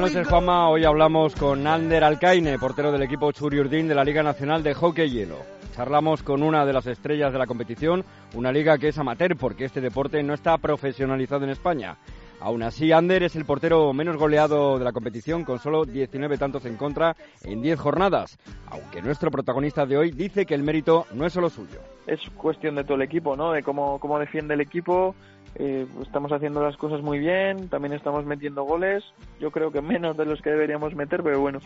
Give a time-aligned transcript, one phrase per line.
[0.00, 0.68] noches, Juanma.
[0.68, 5.10] Hoy hablamos con Ander Alcaine, portero del equipo Churiurdin de la Liga Nacional de Hockey
[5.10, 5.38] Hielo.
[5.74, 9.64] Charlamos con una de las estrellas de la competición, una liga que es amateur porque
[9.64, 11.96] este deporte no está profesionalizado en España.
[12.40, 16.64] Aún así, Ander es el portero menos goleado de la competición, con solo 19 tantos
[16.66, 18.38] en contra en 10 jornadas,
[18.70, 21.80] aunque nuestro protagonista de hoy dice que el mérito no es solo suyo.
[22.06, 23.52] Es cuestión de todo el equipo, ¿no?
[23.52, 25.16] De cómo, cómo defiende el equipo.
[25.56, 29.02] Eh, estamos haciendo las cosas muy bien, también estamos metiendo goles.
[29.40, 31.58] Yo creo que menos de los que deberíamos meter, pero bueno,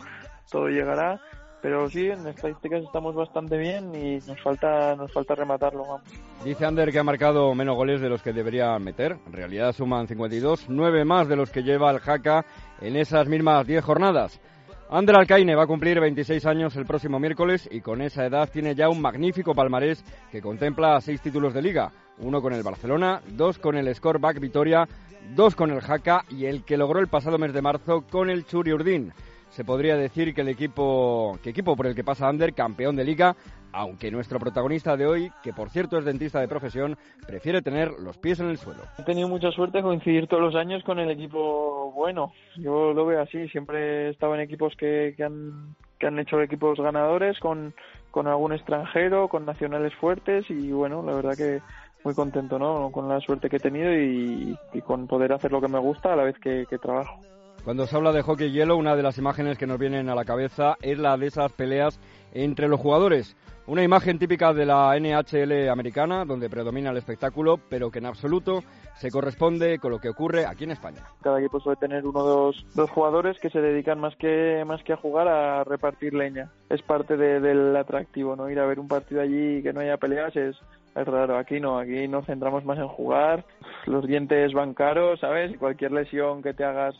[0.49, 1.21] todo llegará
[1.63, 6.01] pero sí, en estadísticas estamos bastante bien y nos falta, nos falta rematarlo.
[6.43, 9.15] Dice Ander que ha marcado menos goles de los que debería meter.
[9.25, 12.45] En realidad suman 52, nueve más de los que lleva el Jaca
[12.81, 14.41] en esas mismas 10 jornadas.
[14.89, 18.75] Ander Alcaine va a cumplir 26 años el próximo miércoles y con esa edad tiene
[18.75, 21.93] ya un magnífico palmarés que contempla seis títulos de liga.
[22.17, 24.85] Uno con el Barcelona, dos con el Scoreback Vitoria,
[25.33, 28.45] dos con el Jaca y el que logró el pasado mes de marzo con el
[28.45, 29.13] Churi Urdin
[29.53, 33.03] se podría decir que el equipo, que equipo por el que pasa Ander, campeón de
[33.03, 33.35] liga,
[33.71, 38.17] aunque nuestro protagonista de hoy, que por cierto es dentista de profesión, prefiere tener los
[38.17, 38.81] pies en el suelo.
[38.97, 42.33] He tenido mucha suerte coincidir todos los años con el equipo bueno.
[42.57, 46.41] Yo lo veo así, siempre he estado en equipos que, que, han, que han hecho
[46.41, 47.75] equipos ganadores, con,
[48.09, 51.61] con algún extranjero, con nacionales fuertes y bueno, la verdad que
[52.03, 52.89] muy contento ¿no?
[52.91, 56.15] con la suerte que he tenido y, con poder hacer lo que me gusta a
[56.15, 57.19] la vez que trabajo.
[57.63, 60.25] Cuando se habla de hockey hielo, una de las imágenes que nos vienen a la
[60.25, 61.97] cabeza es la de esas peleas
[62.33, 63.37] entre los jugadores.
[63.67, 68.63] Una imagen típica de la NHL americana, donde predomina el espectáculo, pero que en absoluto
[68.95, 71.03] se corresponde con lo que ocurre aquí en España.
[71.21, 74.83] Cada equipo suele tener uno o dos, dos, jugadores que se dedican más que, más
[74.83, 76.51] que a jugar a repartir leña.
[76.69, 78.49] Es parte del atractivo, ¿no?
[78.49, 80.57] Ir a ver un partido allí y que no haya peleas es,
[80.93, 81.37] es raro.
[81.37, 83.45] Aquí no, aquí nos centramos más en jugar.
[83.85, 85.57] Los dientes van caros, ¿sabes?
[85.57, 86.95] Cualquier lesión que te hagas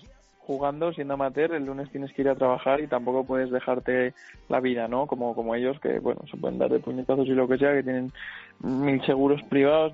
[0.46, 4.14] jugando siendo amateur, el lunes tienes que ir a trabajar y tampoco puedes dejarte
[4.50, 5.08] la vida, ¿no?
[5.08, 7.84] Como, como ellos que, bueno, se pueden dar de puñetazos y lo que sea, que
[7.84, 8.12] tienen
[8.59, 9.94] mil seguros privados.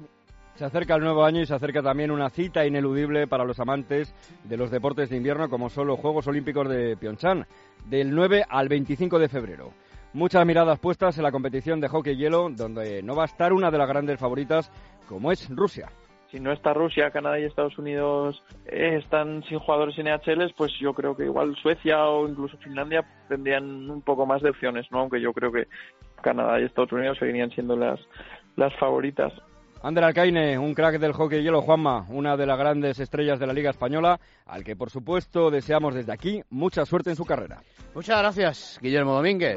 [0.56, 4.14] Se acerca el nuevo año y se acerca también una cita ineludible para los amantes
[4.44, 7.46] de los deportes de invierno como son los Juegos Olímpicos de Pyeongchang,
[7.86, 9.72] del 9 al 25 de febrero.
[10.12, 13.72] Muchas miradas puestas en la competición de hockey hielo, donde no va a estar una
[13.72, 14.70] de las grandes favoritas
[15.08, 15.90] como es Rusia
[16.32, 20.94] si no está Rusia, Canadá y Estados Unidos eh, están sin jugadores NHLs, pues yo
[20.94, 25.00] creo que igual Suecia o incluso Finlandia tendrían un poco más de opciones, ¿no?
[25.00, 25.68] Aunque yo creo que
[26.22, 28.00] Canadá y Estados Unidos seguirían siendo las,
[28.56, 29.34] las favoritas.
[29.82, 33.54] Ander Alcaine, un crack del hockey hielo, Juanma, una de las grandes estrellas de la
[33.54, 37.62] Liga Española, al que por supuesto deseamos desde aquí mucha suerte en su carrera.
[37.96, 39.48] Muchas gracias, Guillermo Domínguez.